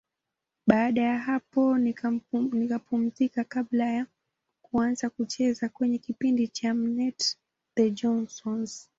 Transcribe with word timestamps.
Baada 0.67 1.01
ya 1.01 1.17
hapo 1.19 1.77
nikapumzika 2.51 3.43
kabla 3.43 3.85
ya 3.89 4.05
kuanza 4.61 5.09
kucheza 5.09 5.69
kwenye 5.69 5.97
kipindi 5.97 6.47
cha 6.47 6.69
M-net, 6.69 7.37
The 7.75 7.91
Johnsons. 7.91 8.89